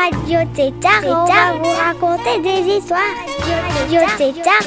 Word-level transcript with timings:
Radio 0.00 0.38
Tétard 0.54 1.04
et 1.04 1.10
on 1.10 1.26
va 1.26 1.52
vous 1.58 1.64
raconter 1.64 2.40
des 2.40 2.76
histoires. 2.76 3.00
Radio 3.76 4.00
Tétard. 4.16 4.62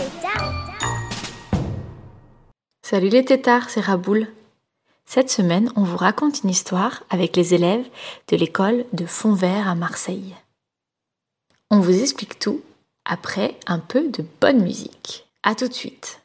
Salut 2.83 3.09
les 3.09 3.25
tétards, 3.25 3.71
c'est 3.71 3.81
Raboul. 3.81 4.27
Cette 5.05 5.31
semaine, 5.31 5.71
on 5.75 5.81
vous 5.81 5.97
raconte 5.97 6.43
une 6.43 6.51
histoire 6.51 7.01
avec 7.09 7.35
les 7.35 7.55
élèves 7.55 7.87
de 8.27 8.37
l'école 8.37 8.85
de 8.93 9.07
Fontvert 9.07 9.67
à 9.67 9.73
Marseille. 9.73 10.35
On 11.71 11.79
vous 11.79 11.99
explique 11.99 12.37
tout 12.37 12.61
après 13.03 13.57
un 13.65 13.79
peu 13.79 14.07
de 14.09 14.23
bonne 14.39 14.61
musique. 14.61 15.25
À 15.41 15.55
tout 15.55 15.67
de 15.67 15.73
suite. 15.73 16.22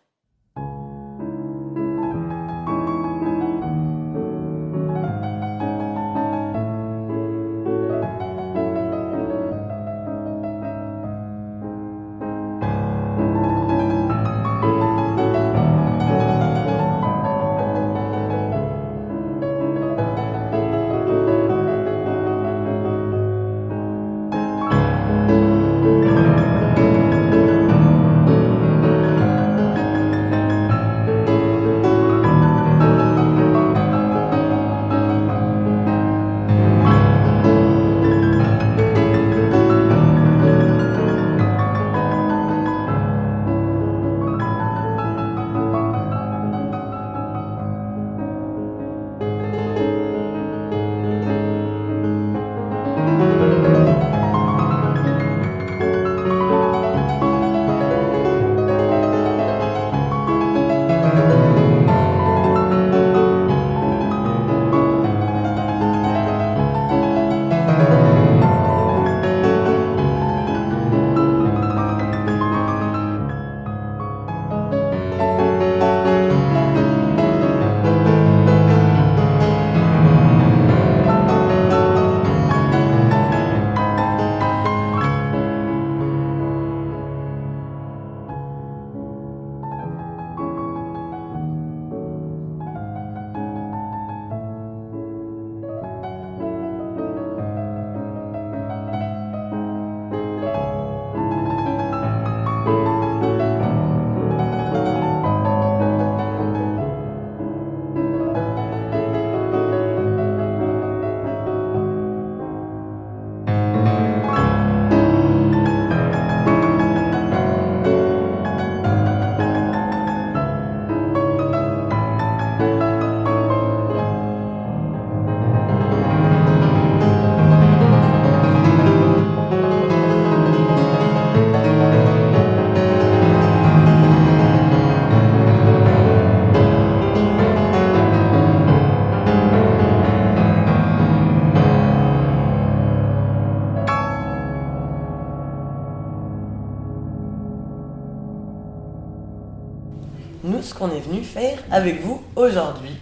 Avec 151.79 152.03
vous 152.03 152.21
aujourd'hui, 152.35 152.97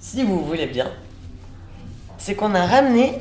si 0.00 0.24
vous 0.24 0.44
voulez 0.44 0.66
bien, 0.66 0.90
c'est 2.18 2.34
qu'on 2.34 2.54
a 2.56 2.66
ramené 2.66 3.20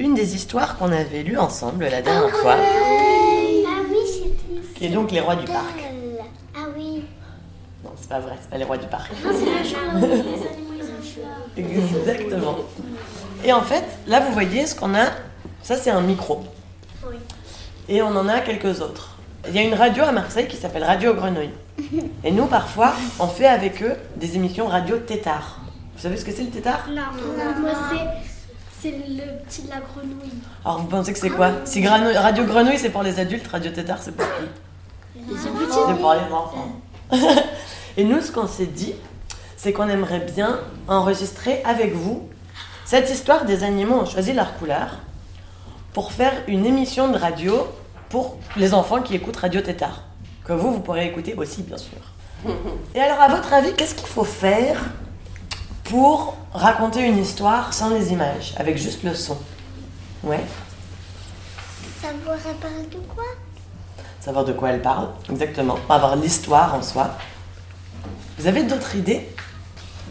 une 0.00 0.14
des 0.14 0.34
histoires 0.34 0.76
qu'on 0.76 0.90
avait 0.90 1.22
lues 1.22 1.38
ensemble 1.38 1.84
la 1.84 2.02
dernière 2.02 2.34
fois, 2.36 2.56
Ah 2.58 3.82
oui, 3.90 3.96
c'était. 4.12 4.74
qui 4.74 4.86
est 4.86 4.90
donc 4.90 5.12
Les 5.12 5.20
Rois 5.20 5.36
du 5.36 5.44
Parc. 5.46 5.84
Ah 6.56 6.64
oui. 6.76 7.04
Non, 7.84 7.90
c'est 7.96 8.08
pas 8.08 8.18
vrai, 8.18 8.32
c'est 8.40 8.50
pas 8.50 8.58
Les 8.58 8.64
Rois 8.64 8.78
du 8.78 8.88
Parc. 8.88 9.12
Non, 9.24 9.30
c'est. 9.32 9.46
Exactement. 11.60 12.56
Et 13.44 13.52
en 13.52 13.62
fait, 13.62 13.84
là 14.08 14.18
vous 14.20 14.32
voyez 14.32 14.66
ce 14.66 14.74
qu'on 14.74 14.94
a, 14.94 15.06
ça 15.62 15.76
c'est 15.76 15.90
un 15.90 16.00
micro. 16.00 16.42
Oui. 17.08 17.16
Et 17.88 18.02
on 18.02 18.08
en 18.16 18.26
a 18.28 18.40
quelques 18.40 18.80
autres. 18.80 19.16
Il 19.46 19.54
y 19.54 19.58
a 19.58 19.62
une 19.62 19.74
radio 19.74 20.04
à 20.04 20.12
Marseille 20.12 20.48
qui 20.48 20.56
s'appelle 20.56 20.84
Radio 20.84 21.14
Grenouille. 21.14 21.50
Et 22.24 22.30
nous, 22.32 22.46
parfois, 22.46 22.92
on 23.20 23.28
fait 23.28 23.46
avec 23.46 23.82
eux 23.82 23.94
des 24.16 24.34
émissions 24.36 24.66
radio 24.66 24.96
tétard. 24.98 25.60
Vous 25.96 26.02
savez 26.02 26.16
ce 26.16 26.24
que 26.24 26.32
c'est 26.32 26.42
le 26.42 26.50
tétard? 26.50 26.86
Non, 26.90 27.60
moi 27.60 27.70
c'est 27.90 28.06
c'est 28.80 28.90
le 28.92 29.42
petit 29.44 29.62
de 29.62 29.70
la 29.70 29.76
grenouille. 29.80 30.32
Alors 30.64 30.78
vous 30.80 30.86
pensez 30.86 31.12
que 31.12 31.18
c'est 31.18 31.30
quoi? 31.30 31.50
Si 31.64 31.80
Grano- 31.80 32.12
Radio 32.14 32.44
Grenouille 32.44 32.78
c'est 32.78 32.90
pour 32.90 33.02
les 33.02 33.18
adultes, 33.18 33.46
Radio 33.48 33.72
tétard 33.72 33.98
c'est 34.00 34.12
pour 34.16 34.24
qui? 34.26 35.34
C'est 35.36 35.50
pour 35.50 36.14
les 36.14 36.32
enfants. 36.32 36.80
Et 37.96 38.04
nous, 38.04 38.20
ce 38.20 38.30
qu'on 38.30 38.46
s'est 38.46 38.66
dit, 38.66 38.94
c'est 39.56 39.72
qu'on 39.72 39.88
aimerait 39.88 40.20
bien 40.20 40.60
enregistrer 40.86 41.60
avec 41.64 41.94
vous 41.94 42.28
cette 42.84 43.10
histoire 43.10 43.44
des 43.44 43.64
animaux 43.64 43.96
ont 43.96 44.06
choisi 44.06 44.32
leur 44.32 44.56
couleur 44.56 44.98
pour 45.92 46.12
faire 46.12 46.32
une 46.46 46.64
émission 46.64 47.08
de 47.10 47.18
radio 47.18 47.66
pour 48.08 48.38
les 48.56 48.74
enfants 48.74 49.02
qui 49.02 49.14
écoutent 49.14 49.36
Radio 49.36 49.60
Tétard. 49.60 50.02
Que 50.44 50.52
vous, 50.52 50.72
vous 50.72 50.80
pourrez 50.80 51.06
écouter 51.06 51.34
aussi, 51.34 51.62
bien 51.62 51.76
sûr. 51.78 51.98
Et 52.94 53.00
alors, 53.00 53.20
à 53.20 53.28
votre 53.28 53.52
avis, 53.52 53.74
qu'est-ce 53.74 53.94
qu'il 53.94 54.06
faut 54.06 54.24
faire 54.24 54.80
pour 55.84 56.36
raconter 56.52 57.06
une 57.06 57.18
histoire 57.18 57.72
sans 57.72 57.90
les 57.90 58.12
images, 58.12 58.54
avec 58.56 58.76
juste 58.78 59.02
le 59.02 59.14
son? 59.14 59.38
Ouais, 60.22 60.44
Ça 62.02 62.08
vous 62.24 62.30
rappelle 62.30 62.88
de 62.90 62.98
quoi? 63.14 63.24
Savoir 64.20 64.44
de 64.44 64.52
quoi 64.52 64.70
elle 64.70 64.82
parle, 64.82 65.08
exactement, 65.30 65.78
avoir 65.88 66.16
l'histoire 66.16 66.74
en 66.74 66.82
soi. 66.82 67.12
Vous 68.38 68.46
avez 68.46 68.64
d'autres 68.64 68.96
idées? 68.96 69.28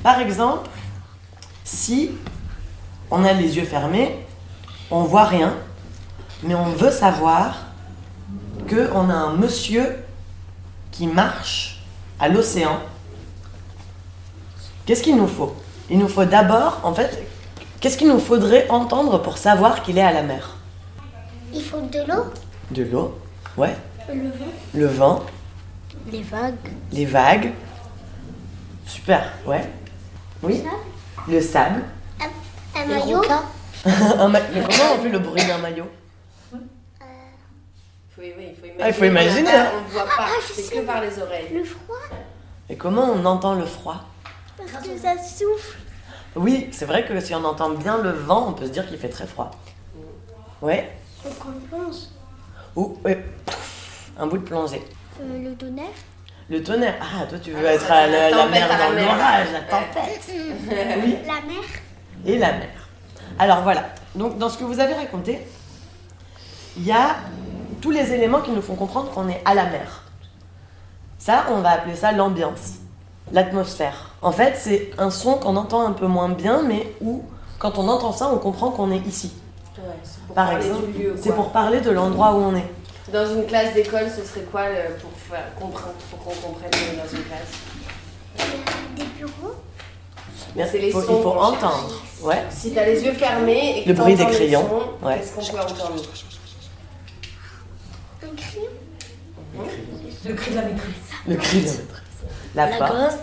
Par 0.01 0.19
exemple, 0.19 0.69
si 1.63 2.11
on 3.11 3.23
a 3.25 3.33
les 3.33 3.57
yeux 3.57 3.65
fermés, 3.65 4.17
on 4.91 5.03
voit 5.03 5.25
rien, 5.25 5.53
mais 6.43 6.55
on 6.55 6.71
veut 6.71 6.91
savoir 6.91 7.66
que 8.67 8.89
on 8.93 9.09
a 9.09 9.13
un 9.13 9.33
monsieur 9.33 9.97
qui 10.91 11.07
marche 11.07 11.81
à 12.19 12.27
l'océan. 12.29 12.79
Qu'est-ce 14.85 15.03
qu'il 15.03 15.15
nous 15.17 15.27
faut? 15.27 15.55
Il 15.89 15.99
nous 15.99 16.07
faut 16.07 16.25
d'abord, 16.25 16.79
en 16.83 16.93
fait, 16.93 17.25
qu'est-ce 17.79 17.97
qu'il 17.97 18.07
nous 18.07 18.19
faudrait 18.19 18.67
entendre 18.69 19.21
pour 19.21 19.37
savoir 19.37 19.83
qu'il 19.83 19.97
est 19.97 20.01
à 20.03 20.11
la 20.13 20.23
mer? 20.23 20.55
Il 21.53 21.61
faut 21.63 21.81
de 21.81 21.99
l'eau. 22.07 22.25
De 22.71 22.83
l'eau. 22.83 23.17
Ouais. 23.57 23.75
Le 24.09 24.29
vent. 24.29 24.51
Le 24.73 24.85
vent. 24.87 25.23
Les 26.11 26.21
vagues. 26.23 26.53
Les 26.91 27.05
vagues. 27.05 27.51
Super. 28.85 29.31
Ouais. 29.45 29.69
Oui. 30.43 30.63
Le 31.27 31.41
sable. 31.41 31.83
Un 32.75 32.85
maillot. 32.85 33.21
Un 33.85 34.27
ma- 34.29 34.39
Mais 34.53 34.61
comment 34.61 34.93
on 34.97 35.01
fait 35.03 35.09
le 35.09 35.19
bruit 35.19 35.45
d'un 35.45 35.57
maillot 35.57 35.89
Faut- 38.17 38.23
oui, 38.23 38.33
il 38.49 38.55
faut 38.55 38.65
imaginer. 38.65 38.83
Ah, 38.83 38.87
il 38.89 38.93
faut 38.93 39.05
imaginer, 39.05 39.49
On 39.49 39.53
hein. 39.59 39.71
ne 39.87 39.91
voit 39.93 40.05
pas, 40.05 40.27
je 40.47 40.53
c'est 40.61 40.75
que 40.75 40.79
par 40.81 41.01
les 41.01 41.19
oreilles. 41.19 41.49
Le 41.53 41.63
froid. 41.63 41.95
Et 42.69 42.75
comment 42.75 43.11
on 43.13 43.23
entend 43.25 43.53
le 43.55 43.65
froid? 43.65 44.03
Parce 44.57 44.85
que 44.85 44.97
ça 44.97 45.13
souffle. 45.17 45.77
Oui, 46.35 46.69
c'est 46.71 46.85
vrai 46.85 47.05
que 47.05 47.19
si 47.19 47.33
on 47.35 47.43
entend 47.45 47.69
bien 47.69 47.97
le 47.99 48.09
vent, 48.11 48.47
on 48.49 48.53
peut 48.53 48.65
se 48.65 48.71
dire 48.71 48.87
qu'il 48.87 48.97
fait 48.97 49.09
très 49.09 49.27
froid. 49.27 49.51
Ouais. 50.61 50.89
Donc 51.23 51.33
on 51.47 51.75
pense. 51.77 52.11
Ou 52.75 52.97
ouais, 53.05 53.23
pouf, 53.45 54.11
un 54.17 54.27
bout 54.27 54.37
de 54.39 54.43
plongée. 54.43 54.83
Euh, 55.21 55.49
le 55.49 55.55
tonnerre. 55.55 55.85
Le 56.49 56.63
tonnerre. 56.63 56.95
Ah, 57.01 57.25
toi 57.27 57.37
tu 57.39 57.51
veux 57.51 57.67
Ah, 57.67 57.73
être 57.73 57.91
à 57.91 58.07
la, 58.07 58.29
la 58.31 58.45
mer 58.47 58.67
dans 58.69 58.93
mer. 58.95 59.05
l'orage, 59.05 59.47
la 59.53 59.59
Ouais. 59.59 59.65
tempête. 59.69 60.29
Oui. 61.03 61.17
La 61.25 61.33
mer. 61.33 61.63
Et 62.25 62.37
la 62.39 62.51
mer. 62.53 62.69
Alors 63.39 63.61
voilà. 63.61 63.89
Donc 64.15 64.37
dans 64.37 64.49
ce 64.49 64.57
que 64.57 64.63
vous 64.63 64.79
avez 64.79 64.93
raconté, 64.93 65.39
il 66.77 66.83
y 66.85 66.91
a 66.91 67.15
tous 67.81 67.91
les 67.91 68.11
éléments 68.13 68.41
qui 68.41 68.51
nous 68.51 68.61
font 68.61 68.75
comprendre 68.75 69.09
qu'on 69.11 69.27
est 69.29 69.41
à 69.45 69.53
la 69.53 69.65
mer. 69.65 70.03
Ça, 71.19 71.45
on 71.51 71.61
va 71.61 71.71
appeler 71.71 71.95
ça 71.95 72.11
l'ambiance, 72.11 72.75
l'atmosphère. 73.31 74.11
En 74.21 74.31
fait, 74.31 74.53
c'est 74.57 74.91
un 74.97 75.09
son 75.11 75.33
qu'on 75.35 75.55
entend 75.55 75.85
un 75.85 75.91
peu 75.91 76.07
moins 76.07 76.29
bien, 76.29 76.61
mais 76.63 76.93
où, 77.01 77.23
quand 77.59 77.77
on 77.77 77.87
entend 77.87 78.11
ça, 78.13 78.29
on 78.33 78.37
comprend 78.37 78.71
qu'on 78.71 78.91
est 78.91 79.05
ici. 79.07 79.31
Ouais, 79.77 79.83
c'est 80.03 80.21
pour 80.25 80.35
Par 80.35 80.51
exemple, 80.53 80.83
c'est 81.21 81.33
pour 81.35 81.51
parler 81.51 81.81
de 81.81 81.91
l'endroit 81.91 82.33
où 82.33 82.37
on 82.37 82.55
est. 82.55 82.65
Dans 83.11 83.25
une 83.31 83.45
classe 83.45 83.73
d'école, 83.73 84.07
ce 84.09 84.23
serait 84.23 84.45
quoi 84.51 84.63
le- 84.69 84.95
pour 84.95 85.11
faire 85.29 85.53
comprendre, 85.59 85.93
pour 86.09 86.19
qu'on 86.19 86.47
comprenne 86.47 86.69
qu'on 86.71 86.93
est 86.93 86.97
dans 86.97 87.17
une 87.17 87.23
classe? 87.23 88.57
Des 88.95 89.03
bureaux. 89.17 89.55
Bien, 90.55 90.65
C'est 90.69 90.79
les 90.79 90.87
il 90.87 90.93
faut, 90.93 91.01
sons 91.01 91.17
il 91.17 91.23
faut 91.23 91.39
entendre. 91.39 91.89
Ouais. 92.23 92.43
Si 92.49 92.71
t'as 92.73 92.85
les 92.85 93.03
yeux 93.03 93.13
fermés 93.13 93.79
et 93.79 93.83
que 93.83 93.89
Le 93.89 93.95
bruit 93.95 94.15
des 94.15 94.25
crayons, 94.25 94.67
sons, 94.67 95.05
ouais. 95.07 95.17
Qu'est-ce 95.19 95.33
qu'on 95.33 95.55
peut 95.57 95.61
entendre? 95.61 96.01
Un 98.23 98.35
crayon. 98.35 98.69
Le 100.25 100.33
cri 100.33 100.51
de 100.51 100.55
la 100.55 100.61
maîtresse. 100.63 101.81
La, 102.55 102.69
La 102.69 102.77
porte. 102.77 102.91
gomme. 102.91 103.17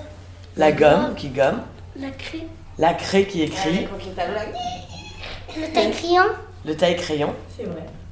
La 0.56 0.72
gomme 0.72 1.14
qui 1.16 1.28
gomme. 1.28 1.62
La 1.96 2.10
craie. 2.10 2.46
La 2.78 2.94
craie 2.94 3.26
qui 3.26 3.42
écrit. 3.42 3.86
Le 3.86 4.16
là. 4.34 4.42
Le 5.56 5.72
taille-crayon. 5.72 6.22
Le 6.64 6.76
taille-crayon. 6.76 7.34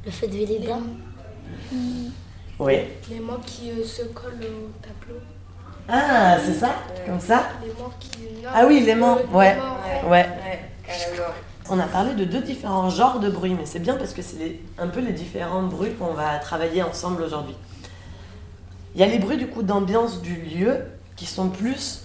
Le 0.05 0.11
fait 0.11 0.27
de. 0.29 0.37
Oui. 2.59 2.79
Les 3.11 3.19
mots 3.21 3.39
qui 3.45 3.71
euh, 3.71 3.85
se 3.85 4.03
collent 4.05 4.35
au 4.45 4.71
tableau. 4.81 5.21
Ah, 5.89 6.37
c'est 6.45 6.55
ça? 6.55 6.75
Comme 7.07 7.21
ça? 7.21 7.49
Les 7.63 7.69
mots 7.69 7.93
qui. 7.99 8.11
Ah 8.55 8.65
oui, 8.67 8.81
l'aimant, 8.81 9.19
ouais. 9.33 9.57
Ouais. 10.05 10.29
Ouais. 10.29 10.29
On 11.71 11.79
a 11.79 11.85
parlé 11.87 12.15
de 12.15 12.25
deux 12.25 12.41
différents 12.43 12.91
genres 12.91 13.21
de 13.21 13.31
bruits, 13.31 13.55
mais 13.59 13.67
c'est 13.67 13.79
bien 13.79 13.95
parce 13.95 14.13
que 14.13 14.23
c'est 14.23 14.59
un 14.79 14.89
peu 14.89 15.01
les 15.01 15.13
différents 15.13 15.63
bruits 15.63 15.95
qu'on 15.95 16.13
va 16.13 16.37
travailler 16.39 16.83
ensemble 16.83 17.23
aujourd'hui. 17.23 17.55
Il 18.95 19.01
y 19.01 19.05
a 19.05 19.07
les 19.07 19.19
bruits 19.19 19.39
du 19.39 19.47
coup 19.47 19.63
d'ambiance 19.63 20.21
du 20.21 20.35
lieu 20.35 20.81
qui 21.17 21.25
sont 21.27 21.49
plus 21.49 22.01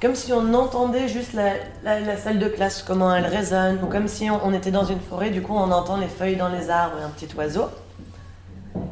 comme 0.00 0.14
si 0.14 0.32
on 0.32 0.54
entendait 0.54 1.08
juste 1.08 1.32
la, 1.32 1.54
la- 1.82 1.98
la 2.00 2.16
salle 2.16 2.38
de 2.38 2.48
classe, 2.48 2.84
comment 2.84 3.12
elle 3.14 3.26
résonne, 3.26 3.80
ou 3.82 3.86
comme 3.86 4.06
si 4.06 4.30
on, 4.30 4.40
on 4.46 4.52
était 4.54 4.70
dans 4.70 4.84
une 4.84 5.00
forêt, 5.00 5.30
du 5.30 5.42
coup 5.42 5.54
on 5.54 5.70
entend 5.72 5.96
les 5.96 6.06
feuilles 6.06 6.36
dans 6.36 6.48
les 6.48 6.70
arbres 6.70 6.98
et 7.00 7.02
un 7.02 7.08
petit 7.08 7.28
oiseau. 7.36 7.64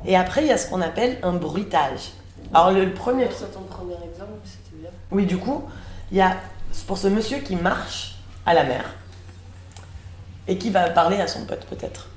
Et 0.05 0.17
après 0.17 0.43
il 0.43 0.49
y 0.49 0.53
a 0.53 0.59
ce 0.59 0.69
qu'on 0.69 0.81
appelle 0.81 1.19
un 1.23 1.33
bruitage. 1.33 2.13
Alors 2.53 2.73
le, 2.73 2.85
le 2.85 2.93
premier 2.93 3.31
Sur 3.31 3.51
ton 3.51 3.61
premier 3.61 3.95
exemple, 3.95 4.33
c'était 4.45 4.81
bien. 4.81 4.91
oui, 5.13 5.27
du 5.27 5.37
coup, 5.39 5.63
il 6.11 6.19
y 6.19 6.21
a 6.21 6.37
pour 6.89 6.99
ce 6.99 7.07
monsieur 7.09 7.39
qui 7.39 7.55
marche 7.57 8.17
à 8.45 8.53
la 8.55 8.65
mer 8.65 8.85
et 10.49 10.59
qui 10.59 10.71
va 10.71 10.89
parler 10.91 11.21
à 11.21 11.27
son 11.27 11.45
pote 11.45 11.67
peut-être. 11.67 12.09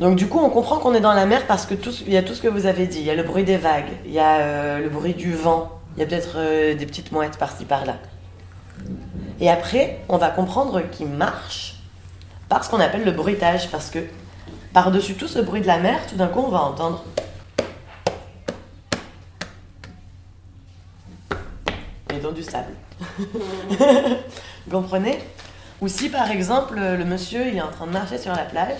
Donc 0.00 0.16
du 0.16 0.28
coup, 0.28 0.38
on 0.38 0.50
comprend 0.50 0.78
qu'on 0.78 0.94
est 0.94 1.00
dans 1.00 1.12
la 1.12 1.26
mer 1.26 1.46
parce 1.46 1.66
que 1.66 1.74
y 2.08 2.16
a 2.16 2.22
tout 2.22 2.34
ce 2.34 2.42
que 2.42 2.48
vous 2.48 2.66
avez 2.66 2.86
dit. 2.86 2.98
Il 2.98 3.04
y 3.04 3.10
a 3.10 3.14
le 3.14 3.22
bruit 3.22 3.44
des 3.44 3.56
vagues, 3.56 3.92
il 4.04 4.12
y 4.12 4.18
a 4.18 4.38
euh, 4.38 4.78
le 4.80 4.88
bruit 4.88 5.14
du 5.14 5.34
vent, 5.34 5.70
il 5.96 6.00
y 6.00 6.02
a 6.02 6.06
peut-être 6.06 6.34
euh, 6.36 6.74
des 6.74 6.86
petites 6.86 7.12
mouettes 7.12 7.38
par-ci 7.38 7.64
par-là. 7.64 7.96
Et 9.40 9.50
après, 9.50 10.00
on 10.08 10.16
va 10.16 10.30
comprendre 10.30 10.82
qu'il 10.90 11.08
marche 11.08 11.76
par 12.48 12.64
ce 12.64 12.70
qu'on 12.70 12.80
appelle 12.80 13.04
le 13.04 13.12
bruitage 13.12 13.70
parce 13.70 13.90
que 13.90 13.98
par-dessus 14.72 15.14
tout 15.14 15.28
ce 15.28 15.38
bruit 15.38 15.60
de 15.60 15.66
la 15.66 15.78
mer, 15.78 16.00
tout 16.08 16.16
d'un 16.16 16.28
coup, 16.28 16.40
on 16.40 16.50
va 16.50 16.62
entendre 16.62 17.04
et 22.14 22.18
dans 22.18 22.32
du 22.32 22.42
sable. 22.42 22.72
Vous 23.18 24.70
comprenez? 24.70 25.18
Ou 25.82 25.88
si 25.88 26.08
par 26.08 26.30
exemple 26.30 26.78
le 26.78 27.04
monsieur 27.04 27.48
il 27.48 27.56
est 27.56 27.60
en 27.60 27.72
train 27.72 27.88
de 27.88 27.90
marcher 27.90 28.16
sur 28.16 28.30
la 28.30 28.44
plage 28.44 28.78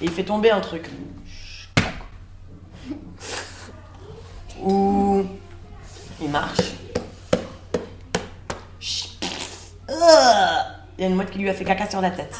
et 0.00 0.04
il 0.04 0.10
fait 0.10 0.22
tomber 0.22 0.52
un 0.52 0.60
truc. 0.60 0.88
Ou 4.62 5.24
il 6.22 6.30
marche. 6.30 6.74
Il 10.98 11.02
y 11.02 11.04
a 11.04 11.08
une 11.08 11.16
mouette 11.16 11.30
qui 11.30 11.40
lui 11.40 11.50
a 11.50 11.54
fait 11.54 11.64
caca 11.64 11.90
sur 11.90 12.00
la 12.00 12.10
tête. 12.10 12.38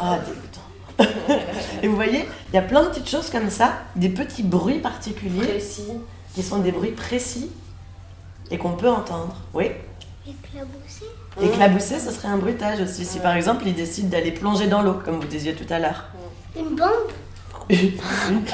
Ah, 0.00 0.18
dégoûtant. 0.26 1.10
Et 1.82 1.86
vous 1.86 1.96
voyez, 1.96 2.26
il 2.48 2.54
y 2.54 2.58
a 2.58 2.62
plein 2.62 2.82
de 2.82 2.88
petites 2.88 3.10
choses 3.10 3.28
comme 3.28 3.50
ça, 3.50 3.74
des 3.94 4.08
petits 4.08 4.42
bruits 4.42 4.78
particuliers 4.78 5.46
Précis. 5.46 5.92
qui 6.34 6.42
sont 6.42 6.60
des 6.60 6.72
bruits 6.72 6.92
précis 6.92 7.50
et 8.50 8.56
qu'on 8.56 8.72
peut 8.72 8.90
entendre. 8.90 9.36
Oui. 9.52 9.70
Éclaboussé. 10.26 11.04
Éclabousser, 11.42 11.98
ce 12.00 12.10
serait 12.10 12.28
un 12.28 12.38
bruitage 12.38 12.80
aussi. 12.80 13.04
Si 13.04 13.18
par 13.18 13.34
exemple 13.36 13.64
il 13.66 13.74
décide 13.74 14.08
d'aller 14.08 14.32
plonger 14.32 14.66
dans 14.68 14.82
l'eau, 14.82 14.94
comme 15.04 15.20
vous 15.20 15.26
disiez 15.26 15.54
tout 15.54 15.70
à 15.72 15.78
l'heure. 15.78 16.04
Une 16.56 16.76
bombe? 16.76 17.10
Une, 17.70 17.92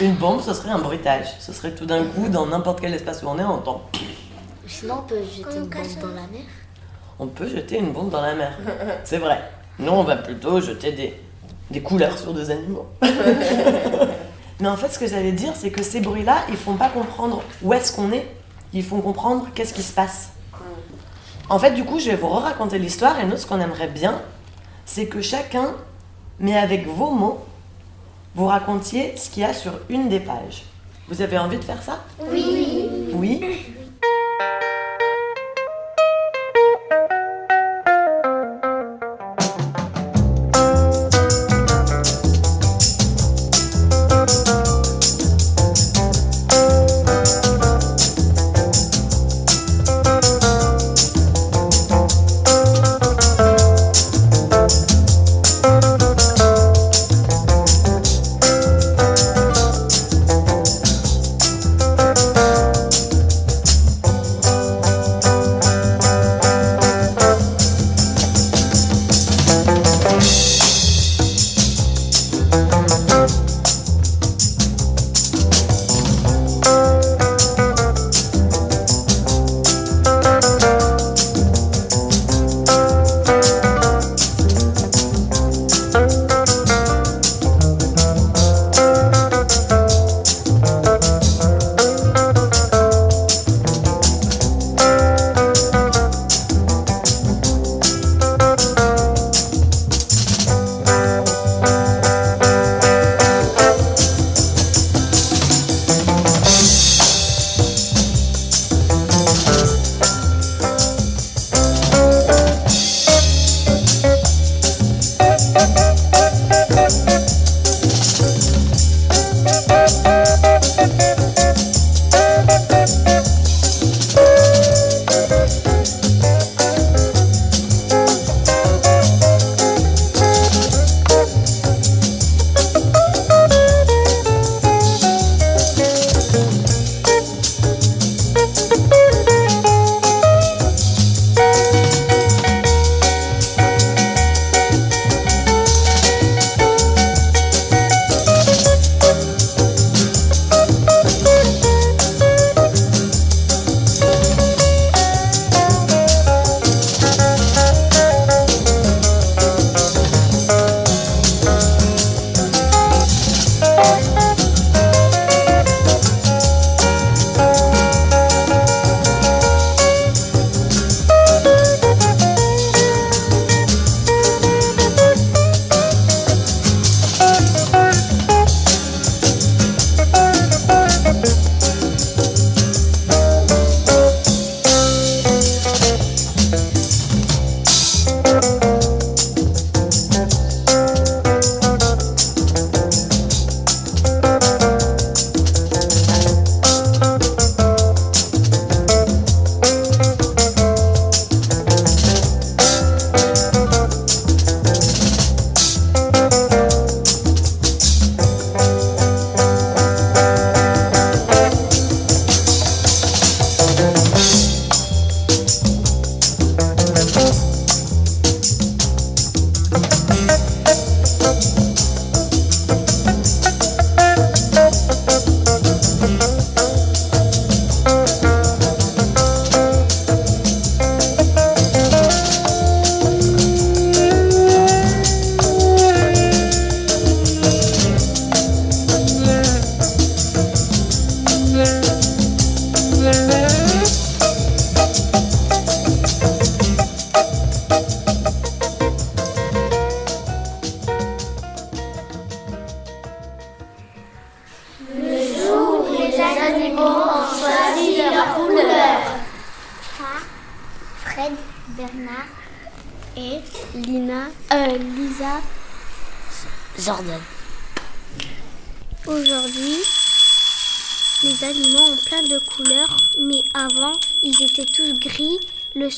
une 0.01 0.15
bombe, 0.15 0.41
ce 0.41 0.55
serait 0.55 0.71
un 0.71 0.79
bruitage. 0.79 1.27
Ce 1.41 1.53
serait 1.53 1.73
tout 1.75 1.87
d'un 1.87 2.05
coup, 2.05 2.29
dans 2.29 2.47
n'importe 2.47 2.81
quel 2.81 2.95
espace 2.95 3.23
où 3.23 3.27
on 3.29 3.39
est, 3.39 3.45
on 3.45 3.55
entend. 3.55 3.83
Sinon, 4.67 5.01
on 5.01 5.03
peut 5.03 5.17
jeter 5.25 5.57
une 5.57 5.63
bombe 5.63 5.71
casse- 5.71 5.99
dans 5.99 6.07
la 6.09 6.15
mer. 6.15 6.43
On 7.19 7.27
peut 7.27 7.49
jeter 7.49 7.79
une 7.79 7.93
bombe 7.93 8.11
dans 8.11 8.21
la 8.23 8.35
mer. 8.35 8.57
C'est 9.05 9.19
vrai. 9.19 9.43
Nous, 9.79 9.91
on 9.93 10.05
va 10.05 10.17
plutôt 10.17 10.61
jeter 10.61 10.93
des, 10.93 11.21
des 11.71 11.83
couleurs 11.83 12.17
sur 12.19 12.33
des 12.33 12.51
animaux. 12.51 12.87
Mais 14.61 14.69
en 14.69 14.77
fait, 14.77 14.89
ce 14.91 14.99
que 14.99 15.07
j'allais 15.07 15.33
dire, 15.33 15.53
c'est 15.57 15.71
que 15.71 15.83
ces 15.83 16.01
bruits-là, 16.01 16.37
ils 16.49 16.57
font 16.57 16.75
pas 16.77 16.89
comprendre 16.89 17.43
où 17.63 17.73
est-ce 17.75 17.93
qu'on 17.95 18.13
est. 18.13 18.27
Ils 18.73 18.85
font 18.85 19.01
comprendre 19.01 19.49
qu'est-ce 19.55 19.75
qui 19.75 19.83
se 19.83 19.93
passe. 19.93 20.31
En 21.51 21.59
fait, 21.59 21.73
du 21.73 21.85
coup, 21.85 21.99
je 21.99 22.11
vais 22.11 22.17
vous 22.17 22.29
raconter 22.29 22.79
l'histoire 22.79 23.19
et 23.19 23.27
nous, 23.27 23.37
ce 23.37 23.45
qu'on 23.45 23.61
aimerait 23.61 23.89
bien, 23.89 24.23
c'est 24.87 25.07
que 25.07 25.21
chacun, 25.21 25.75
mais 26.39 26.57
avec 26.57 26.87
vos 26.87 27.11
mots, 27.11 27.45
vous 28.37 28.47
racontiez 28.47 29.17
ce 29.17 29.29
qu'il 29.31 29.43
y 29.43 29.45
a 29.45 29.53
sur 29.53 29.73
une 29.89 30.09
des 30.09 30.21
pages. 30.21 30.63
Vous 31.09 31.23
avez 31.23 31.37
envie 31.39 31.59
de 31.59 31.65
faire 31.65 31.83
ça? 31.83 32.05
Oui. 32.31 32.89
Oui? 33.13 33.50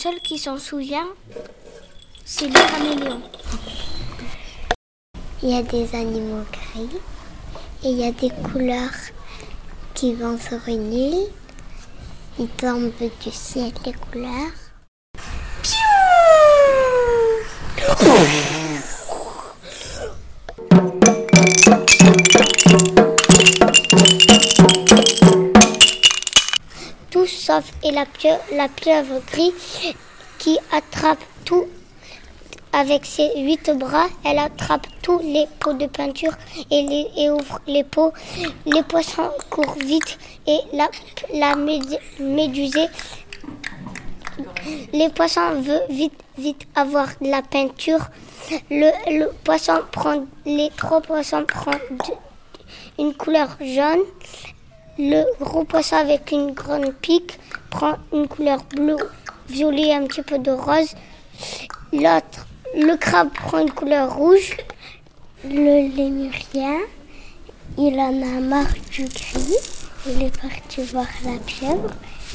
Seul 0.02 0.20
qui 0.20 0.36
s'en 0.36 0.58
souvient, 0.58 1.06
c'est 2.24 2.48
le 2.48 2.54
caméléon. 2.54 3.22
Il 5.44 5.50
y 5.50 5.54
a 5.54 5.62
des 5.62 5.94
animaux 5.94 6.44
gris 6.50 6.98
et 7.84 7.90
il 7.90 7.98
y 7.98 8.04
a 8.04 8.10
des 8.10 8.30
couleurs 8.30 8.90
qui 9.94 10.14
vont 10.14 10.36
sur 10.38 10.58
une. 10.66 11.28
Ils 12.36 12.48
tombent 12.56 12.90
du 12.98 13.30
ciel, 13.30 13.72
les 13.86 13.92
couleurs. 13.92 14.50
Tout 17.86 18.51
et 27.82 27.90
la 27.90 28.06
pieuvre, 28.06 28.40
la 28.52 28.68
pieuvre 28.68 29.20
gris 29.30 29.52
qui 30.38 30.58
attrape 30.72 31.22
tout 31.44 31.66
avec 32.72 33.04
ses 33.04 33.30
huit 33.42 33.70
bras, 33.76 34.06
elle 34.24 34.38
attrape 34.38 34.86
tous 35.02 35.18
les 35.18 35.46
pots 35.60 35.74
de 35.74 35.86
peinture 35.86 36.32
et, 36.70 36.82
les, 36.82 37.28
ouvre 37.30 37.60
les 37.66 37.84
pots. 37.84 38.12
Les 38.64 38.82
poissons 38.82 39.30
courent 39.50 39.74
vite 39.74 40.18
et 40.46 40.58
la, 40.72 40.88
la 41.34 41.54
méd- 41.54 42.00
médusée 42.18 42.86
les 44.92 45.08
poissons 45.10 45.60
veulent 45.60 45.86
vite, 45.90 46.14
vite 46.38 46.66
avoir 46.74 47.08
de 47.20 47.28
la 47.28 47.42
peinture. 47.42 48.06
Le, 48.70 48.90
le 49.18 49.30
poisson 49.44 49.80
prend, 49.90 50.24
les 50.46 50.70
trois 50.76 51.00
poissons 51.00 51.44
prennent 51.46 51.78
une 52.98 53.14
couleur 53.14 53.56
jaune. 53.60 54.00
Le 54.98 55.24
gros 55.40 55.64
poisson 55.64 55.96
avec 55.96 56.32
une 56.32 56.52
grande 56.52 56.92
pique 57.00 57.38
prend 57.70 57.94
une 58.12 58.28
couleur 58.28 58.62
bleue, 58.64 58.98
violet 59.48 59.88
et 59.88 59.94
un 59.94 60.06
petit 60.06 60.20
peu 60.20 60.38
de 60.38 60.50
rose. 60.50 60.94
L'autre, 61.94 62.46
le 62.74 62.96
crabe 62.96 63.30
prend 63.32 63.60
une 63.60 63.70
couleur 63.70 64.14
rouge. 64.14 64.54
Le 65.44 65.96
lémurien, 65.96 66.78
il 67.78 67.98
en 67.98 68.22
a 68.22 68.40
marre 68.40 68.74
du 68.90 69.04
gris. 69.04 69.56
Il 70.06 70.22
est 70.24 70.40
parti 70.40 70.82
voir 70.82 71.06
la 71.24 71.38
pieuvre 71.38 71.90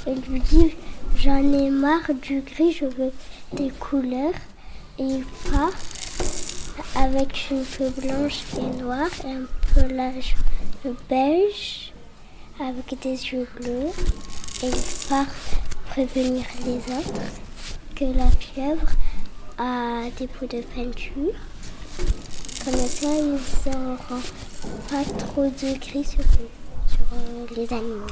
et 0.07 0.15
lui 0.27 0.39
dit 0.39 0.73
J'en 1.15 1.53
ai 1.53 1.69
marre 1.69 2.11
du 2.23 2.41
gris, 2.41 2.71
je 2.71 2.85
veux 2.85 3.11
des 3.53 3.69
couleurs. 3.69 4.33
Et 4.97 5.03
il 5.03 5.25
part 5.51 5.69
avec 6.95 7.51
une 7.51 7.63
queue 7.65 7.93
blanche 8.01 8.39
et 8.57 8.81
noire 8.81 9.09
et 9.25 9.31
un 9.31 9.45
pelage 9.75 10.35
beige 11.07 11.86
avec 12.59 12.99
des 13.01 13.09
yeux 13.11 13.47
bleus. 13.55 13.91
Et 14.63 14.67
il 14.67 15.09
part 15.09 15.25
prévenir 15.89 16.43
les 16.65 16.77
autres 16.95 17.21
que 17.95 18.05
la 18.05 18.25
pieuvre 18.39 18.87
a 19.57 20.09
des 20.17 20.27
pots 20.27 20.45
de 20.45 20.61
peinture. 20.61 21.33
Comme 22.63 22.75
ça, 22.75 23.07
ils 23.07 23.71
n'auront 23.71 24.21
pas 24.89 25.03
trop 25.17 25.45
de 25.45 25.79
gris 25.79 26.03
sur, 26.03 26.21
sur, 26.23 27.05
euh, 27.13 27.45
les 27.55 27.71
animaux. 27.71 28.07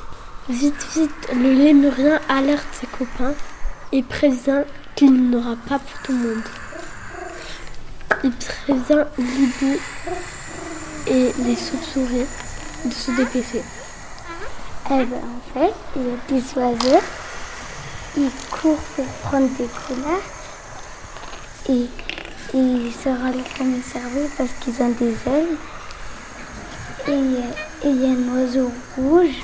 Vite, 0.50 0.88
vite, 0.96 1.28
le 1.34 1.54
lémurien 1.54 2.20
alerte 2.30 2.68
ses 2.80 2.88
copains 2.88 3.34
et 3.92 4.04
prévient 4.04 4.64
qu'il 4.96 5.30
n'aura 5.30 5.56
pas 5.68 5.80
pour 5.80 6.02
tout 6.04 6.12
le 6.12 6.18
monde. 6.20 6.44
Il 8.24 8.32
prévient 8.32 9.06
Lydie 9.18 9.80
et 11.08 11.32
les 11.44 11.56
chauves-souris 11.56 12.26
de 12.86 12.94
se 12.94 13.12
dépêcher. 13.12 13.62
Eh 14.88 15.04
ben, 15.04 15.18
en 15.18 15.42
fait, 15.60 15.74
il 15.96 16.04
y 16.04 16.10
a 16.12 16.18
des 16.30 16.44
oiseaux, 16.60 17.02
ils 18.18 18.30
courent 18.52 18.78
pour 18.96 19.06
prendre 19.24 19.50
des 19.58 19.66
couleurs 19.66 20.22
et, 21.70 21.88
ils 22.54 22.94
se 22.94 23.10
rendent 23.10 23.44
comme 23.58 23.82
cerveau 23.82 24.30
parce 24.38 24.52
qu'ils 24.62 24.80
ont 24.84 24.90
des 25.00 25.16
ailes. 25.26 25.58
Et 27.08 27.12
il 27.12 27.32
y 27.34 27.38
a- 27.38 27.88
et 27.88 27.90
il 27.90 28.02
y 28.02 28.06
a 28.06 28.10
un 28.12 28.38
oiseau 28.38 28.72
rouge, 28.96 29.36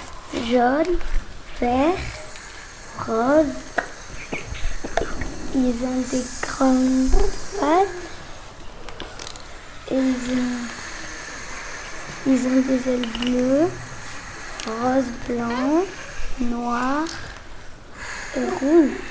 jaune, 0.50 0.98
vert, 1.60 1.98
rose. 3.06 3.56
Ils 5.56 5.76
ont 5.84 6.04
des 6.12 6.24
grandes 6.44 7.10
pattes 7.60 8.02
et 9.92 9.96
ils 9.96 10.34
ont, 10.38 10.62
ils 12.28 12.48
ont 12.48 12.62
des 12.62 12.92
ailes 12.92 13.08
bleues 13.20 13.70
rose, 14.66 15.06
blanc, 15.28 15.86
noir 16.40 17.06
et 18.36 18.50
rouge. 18.60 19.11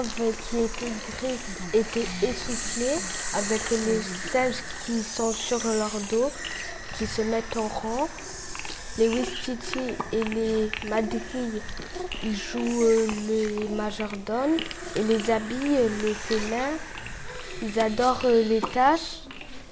Qui 0.00 0.58
étaient 0.58 0.92
gris 1.18 1.38
étaient 1.74 2.06
essoufflés 2.22 3.00
avec 3.34 3.68
les 3.70 4.00
singes 4.30 4.62
qui 4.86 5.02
sont 5.02 5.32
sur 5.32 5.58
leur 5.64 5.90
dos, 6.08 6.30
qui 6.96 7.04
se 7.04 7.22
mettent 7.22 7.56
en 7.56 7.66
rang. 7.66 8.08
Les 8.96 9.08
Wistiti 9.08 9.80
et 10.12 10.22
les 10.22 10.70
Madrilles, 10.88 11.60
jouent 12.22 12.82
euh, 12.82 13.06
les 13.26 13.68
majordomes 13.74 14.58
et 14.94 15.02
les 15.02 15.30
habits, 15.32 15.76
euh, 15.76 15.88
les 16.04 16.14
félins. 16.14 16.76
Ils 17.62 17.80
adorent 17.80 18.22
euh, 18.24 18.44
les 18.44 18.60
taches 18.60 19.22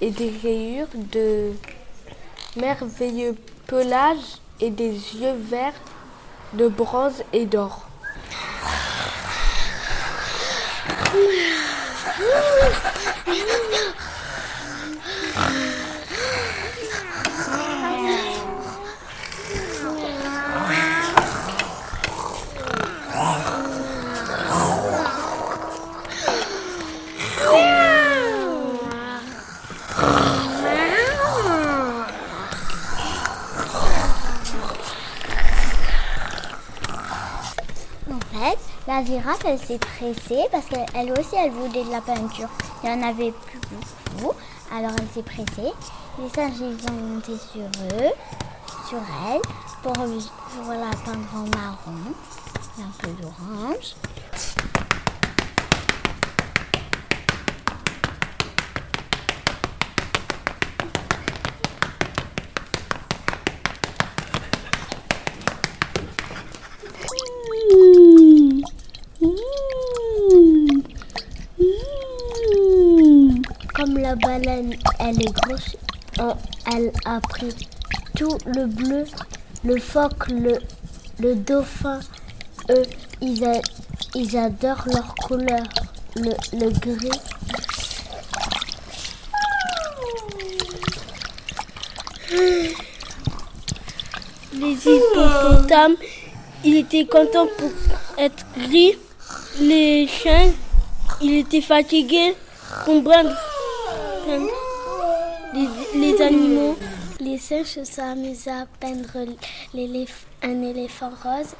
et 0.00 0.11
des 0.11 0.33
rayures 0.42 0.88
de 0.92 1.52
merveilleux 2.56 3.37
pelages 3.68 4.40
et 4.61 4.71
des 4.71 4.90
yeux 4.90 5.37
verts 5.38 5.80
de 6.54 6.66
bronze 6.66 7.23
et 7.33 7.47
d'or. 7.47 7.87
Oh, 11.18 11.56
elle 39.44 39.58
s'est 39.58 39.78
tressée 39.78 40.44
parce 40.50 40.66
qu'elle 40.66 41.12
aussi, 41.12 41.37
elle 41.37 41.50
voulait 41.50 41.85
de 41.85 41.90
la 41.90 42.00
peinture. 42.00 42.49
Il 42.82 42.90
y 42.90 42.92
en 42.92 43.02
avait 43.02 43.32
plus 43.32 43.61
beaucoup. 43.70 44.35
Alors 44.75 44.92
elle 44.99 45.08
s'est 45.14 45.23
pressée. 45.23 45.73
Les 46.18 46.28
singes, 46.28 46.58
ils 46.61 46.90
ont 46.90 46.94
monté 46.94 47.32
sur 47.37 47.62
eux, 47.62 48.11
sur 48.88 48.99
elle, 49.31 49.40
pour, 49.83 49.92
pour 49.92 50.72
la 50.72 50.90
peindre 51.05 51.29
en 51.35 51.57
marron 51.57 52.14
un 52.79 52.90
peu 52.98 53.11
d'orange. 53.20 53.94
Comme 73.76 73.98
la 73.98 74.14
baleine, 74.14 74.74
elle 74.98 75.20
est 75.20 75.32
grosse, 75.32 75.76
elle 76.74 76.90
a 77.04 77.20
pris 77.20 77.54
tout 78.16 78.38
le 78.46 78.64
bleu, 78.64 79.04
le 79.64 79.78
phoque, 79.78 80.28
le, 80.28 81.34
dauphin. 81.34 82.00
Eux, 82.70 82.84
ils, 83.20 83.44
adorent 84.38 84.86
leur 84.86 85.14
couleur, 85.16 85.62
le, 86.16 86.70
gris. 86.70 87.10
Les 94.54 94.72
hippopotames, 94.72 95.96
il 96.64 96.76
était 96.76 97.04
content 97.04 97.46
pour 97.58 97.70
être 98.16 98.46
gris. 98.56 98.96
Les 99.60 100.06
chiens, 100.06 100.50
il 101.20 101.34
était 101.40 101.60
fatigué 101.60 102.34
pour 102.86 103.04
prendre 103.04 103.36
les, 105.54 105.68
les 105.94 106.22
animaux. 106.22 106.76
Se 107.48 107.85
sont 107.85 108.02
amusés 108.02 108.50
à 108.50 108.66
peindre 108.80 109.24
un 110.42 110.62
éléphant 110.62 111.12
rose, 111.22 111.54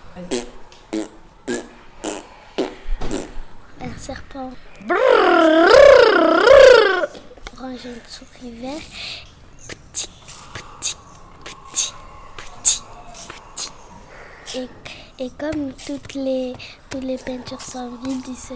un 3.81 3.97
serpent 3.97 4.51
orange 7.57 7.85
une 7.85 8.01
souris 8.09 8.51
vert. 8.51 8.83
Petit, 9.69 10.09
petit, 10.81 10.97
petit, 11.45 11.93
petit, 12.35 12.83
petit. 13.55 14.59
Et, 14.59 15.25
et 15.25 15.31
comme 15.39 15.73
toutes 15.87 16.15
les, 16.15 16.55
toutes 16.91 17.05
les 17.05 17.19
peintures 17.19 17.63
sont 17.63 17.93
vides, 18.05 18.27
ils 18.27 18.37
se 18.37 18.55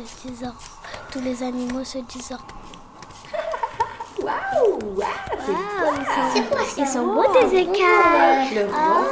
tous 1.13 1.21
les 1.21 1.45
animaux 1.45 1.85
se 1.85 1.99
disent 1.99 2.33
au 4.63 4.79
Ils 6.79 6.87
sont 6.87 7.07
beaux 7.07 7.25
tes 7.33 7.59
écailles. 7.59 8.67
Ah, 8.75 9.03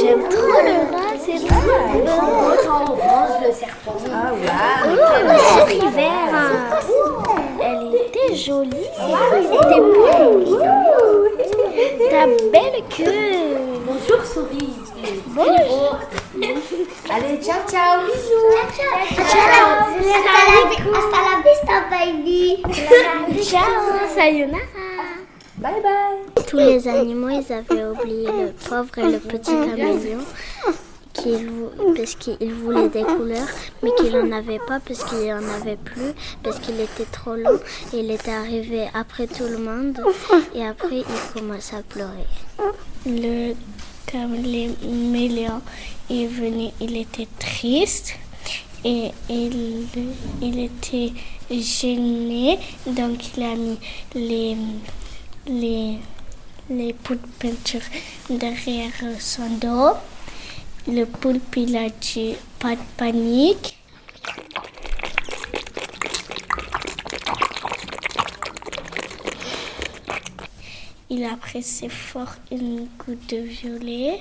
J'aime 0.00 0.28
trop 0.28 0.60
le 0.62 0.76
rose, 0.92 1.20
c'est 1.24 1.46
trop 1.46 2.92
orange, 2.92 3.36
le 3.46 3.52
serpent. 3.52 3.96
Oh, 3.96 4.08
la 5.26 5.38
souris 5.38 5.88
vert. 5.94 6.34
Elle 7.62 7.94
était 7.94 8.34
jolie. 8.34 8.88
Elle 8.98 9.44
était 9.44 9.80
beau. 9.80 10.58
Ta 12.10 12.26
belle 12.52 12.82
queue. 12.90 13.56
Bonjour, 13.86 14.24
souris. 14.24 14.74
Bonjour. 15.28 15.98
Allez, 17.08 17.38
ciao, 17.40 17.60
ciao, 17.70 18.04
bisous. 18.04 18.50
Hasta 20.94 21.18
la 21.22 21.34
vista, 21.42 21.86
baby. 21.88 22.62
Ciao, 23.42 24.08
sayonara. 24.14 24.62
Bye 25.58 25.80
bye. 25.82 26.44
Tous 26.46 26.56
les 26.56 26.88
animaux, 26.88 27.28
ils 27.28 27.52
avaient 27.52 27.84
oublié 27.84 28.26
le 28.26 28.52
pauvre 28.68 28.98
et 28.98 29.12
le 29.12 29.18
petit 29.18 29.52
caméléon. 29.52 30.24
Qu'il 31.12 31.48
parce 31.96 32.14
qu'il 32.16 32.52
voulait 32.52 32.88
des 32.88 33.02
couleurs, 33.02 33.48
mais 33.82 33.90
qu'il 33.96 34.12
n'en 34.12 34.36
avait 34.36 34.58
pas 34.58 34.80
parce 34.80 35.02
qu'il 35.04 35.28
n'en 35.28 35.48
avait 35.60 35.76
plus, 35.76 36.12
parce 36.42 36.58
qu'il 36.58 36.78
était 36.78 37.06
trop. 37.10 37.36
Et 37.36 38.00
il 38.00 38.10
était 38.10 38.32
arrivé 38.32 38.88
après 38.92 39.26
tout 39.26 39.44
le 39.44 39.58
monde, 39.58 39.98
et 40.54 40.66
après 40.66 40.98
il 40.98 41.04
commençait 41.32 41.76
à 41.76 41.82
pleurer. 41.82 42.26
Le 43.06 43.54
caméléon 44.06 45.60
est 46.10 46.26
venu, 46.26 46.70
il 46.80 46.96
était 46.96 47.28
triste 47.38 48.14
et 48.84 49.10
il, 49.28 49.86
il 50.40 50.58
était 50.60 51.12
gêné, 51.50 52.58
donc 52.86 53.36
il 53.36 53.42
a 53.42 53.54
mis 53.56 53.78
les, 54.14 54.56
les, 55.46 55.98
les 56.70 56.94
derrière 58.30 58.92
son 59.18 59.50
dos. 59.60 59.96
Le 60.88 61.04
poulpe, 61.04 61.56
il 61.56 61.76
a 61.76 61.88
dit 61.88 62.36
pas 62.60 62.76
de 62.76 62.80
panique. 62.96 63.75
Il 71.08 71.22
a 71.22 71.36
pressé 71.36 71.88
fort 71.88 72.34
une 72.50 72.88
goutte 72.98 73.30
de 73.30 73.36
violet. 73.36 74.20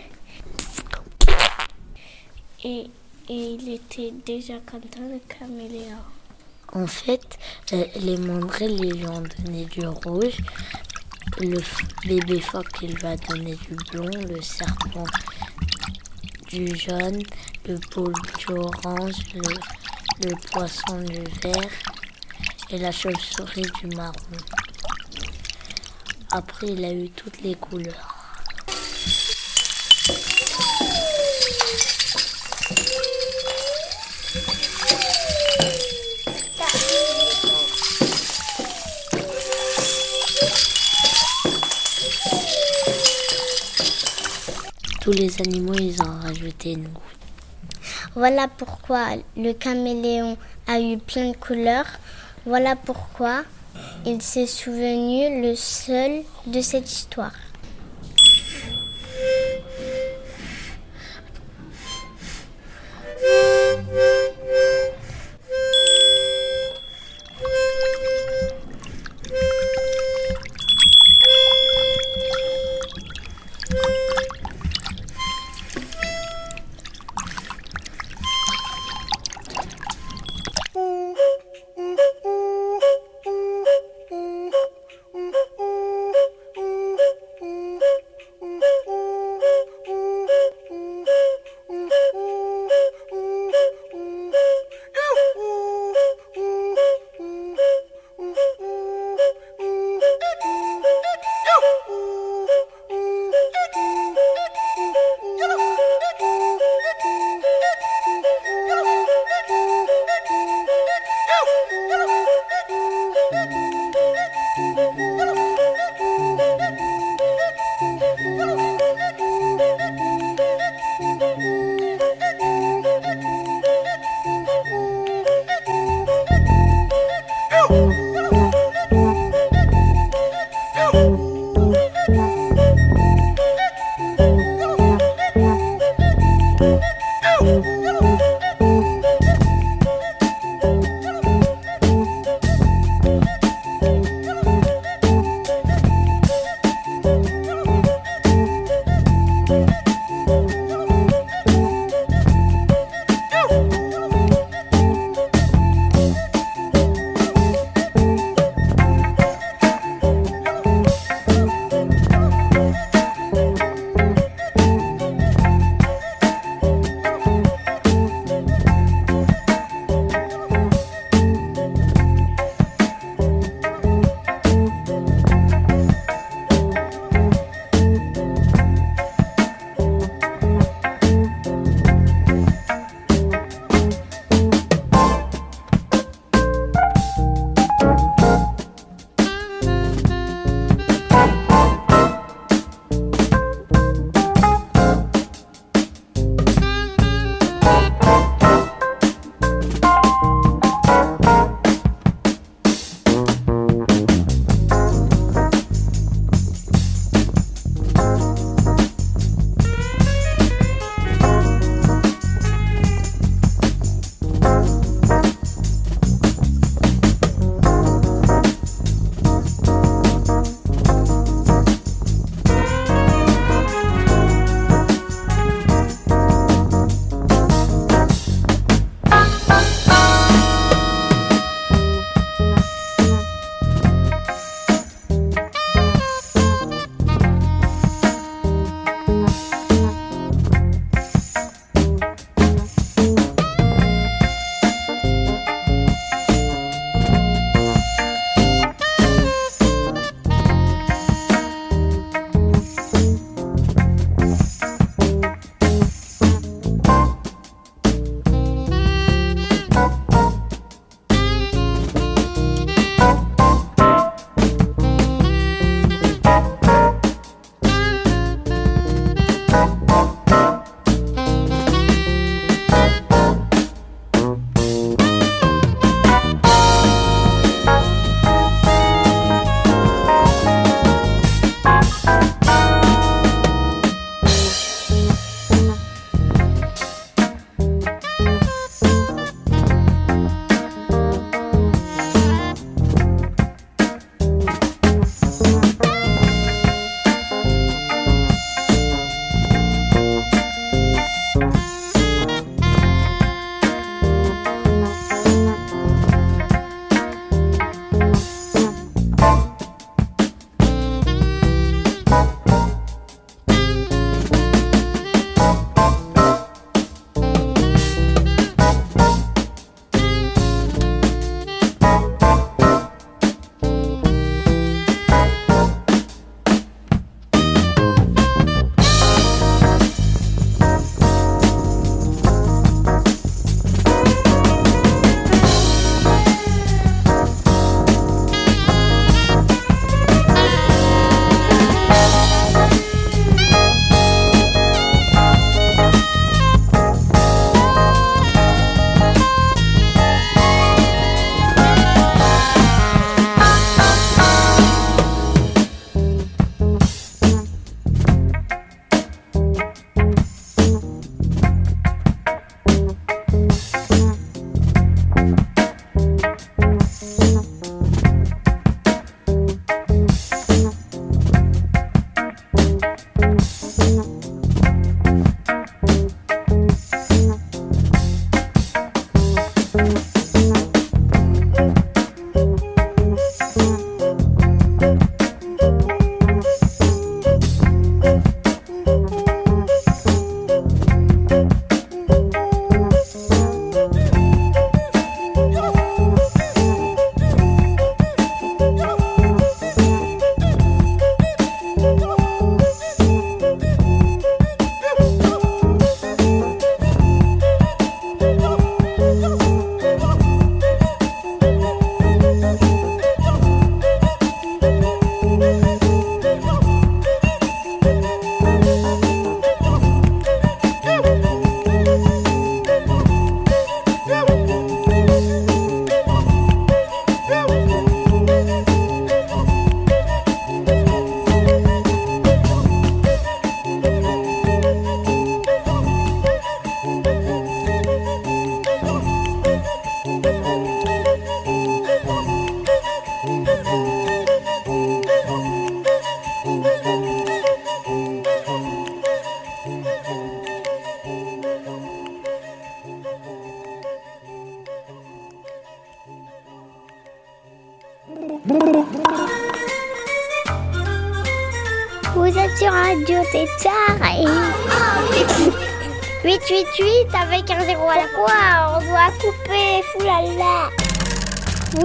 Et, 2.64 2.88
il 3.28 3.74
était 3.74 4.14
déjà 4.24 4.54
content, 4.60 5.02
le 5.02 5.20
caméléon. 5.28 5.98
En 6.74 6.86
fait, 6.86 7.40
euh, 7.74 7.86
les 7.96 8.18
mandrilles 8.18 8.78
ils 8.84 9.00
lui 9.00 9.08
ont 9.08 9.24
donné 9.24 9.66
du 9.66 9.88
rouge. 9.88 10.38
Le 11.40 11.60
bébé 12.08 12.40
phoque, 12.40 12.78
il 12.84 12.96
va 13.00 13.18
donner 13.18 13.56
du 13.56 13.76
blond. 13.92 14.12
Le 14.30 14.40
serpent, 14.44 15.06
du 16.50 16.68
jaune. 16.76 17.24
Le 17.68 17.80
poulpe, 17.80 18.38
du 18.38 18.54
orange. 18.54 19.16
Le 20.24 20.36
poisson, 20.52 21.00
du 21.00 21.24
vert. 21.42 21.72
Et 22.70 22.78
la 22.78 22.92
chauve-souris, 22.92 23.72
du 23.82 23.88
marron. 23.96 24.14
Après, 26.38 26.68
il 26.68 26.84
a 26.84 26.92
eu 26.92 27.10
toutes 27.12 27.42
les 27.44 27.56
couleurs. 27.56 28.14
Tous 45.00 45.12
les 45.12 45.40
animaux, 45.40 45.74
ils 45.76 46.02
ont 46.02 46.20
rajouté 46.22 46.74
une 46.74 46.90
goutte. 46.90 47.02
Voilà 48.14 48.50
pourquoi 48.50 49.06
le 49.38 49.54
caméléon 49.54 50.38
a 50.68 50.82
eu 50.82 50.98
plein 50.98 51.32
de 51.32 51.38
couleurs. 51.38 51.88
Voilà 52.46 52.76
pourquoi 52.76 53.46
il 54.06 54.22
s'est 54.22 54.46
souvenu 54.46 55.42
le 55.42 55.56
seul 55.56 56.22
de 56.46 56.62
cette 56.62 56.92
histoire. 56.92 57.34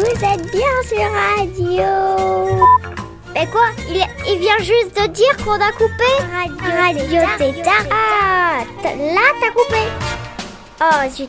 Vous 0.01 0.07
êtes 0.07 0.51
bien 0.51 0.83
sur 0.89 1.11
Radio. 1.37 2.65
Mais 3.35 3.47
quoi 3.49 3.67
il, 3.91 4.03
il 4.29 4.39
vient 4.39 4.57
juste 4.57 4.97
de 4.97 5.07
dire 5.09 5.37
qu'on 5.45 5.61
a 5.61 5.73
coupé 5.73 6.11
Radio, 6.33 7.19
Radio 7.19 7.21
Tétard. 7.37 7.85
Ah, 7.91 8.61
là 8.83 9.21
t'as 9.43 9.51
coupé. 9.51 9.83
Oh, 10.81 11.11
zut. 11.11 11.29